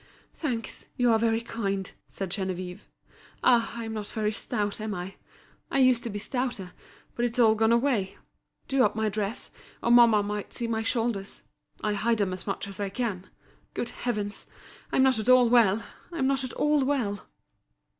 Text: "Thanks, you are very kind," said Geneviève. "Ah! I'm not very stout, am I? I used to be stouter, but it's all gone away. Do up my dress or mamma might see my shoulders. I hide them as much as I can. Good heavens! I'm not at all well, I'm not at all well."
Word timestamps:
"Thanks, 0.33 0.87
you 0.97 1.11
are 1.11 1.19
very 1.19 1.41
kind," 1.41 1.91
said 2.09 2.31
Geneviève. 2.31 2.79
"Ah! 3.43 3.73
I'm 3.77 3.93
not 3.93 4.07
very 4.07 4.31
stout, 4.31 4.81
am 4.81 4.95
I? 4.95 5.13
I 5.69 5.77
used 5.77 6.01
to 6.01 6.09
be 6.09 6.17
stouter, 6.17 6.71
but 7.13 7.23
it's 7.23 7.37
all 7.37 7.53
gone 7.53 7.71
away. 7.71 8.17
Do 8.67 8.83
up 8.83 8.95
my 8.95 9.09
dress 9.09 9.51
or 9.83 9.91
mamma 9.91 10.23
might 10.23 10.53
see 10.53 10.65
my 10.65 10.81
shoulders. 10.81 11.47
I 11.83 11.93
hide 11.93 12.17
them 12.17 12.33
as 12.33 12.47
much 12.47 12.67
as 12.67 12.79
I 12.79 12.89
can. 12.89 13.27
Good 13.75 13.89
heavens! 13.89 14.47
I'm 14.91 15.03
not 15.03 15.19
at 15.19 15.29
all 15.29 15.47
well, 15.47 15.83
I'm 16.11 16.25
not 16.25 16.43
at 16.43 16.53
all 16.53 16.83
well." 16.83 17.27